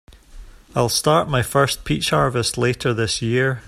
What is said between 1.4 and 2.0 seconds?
first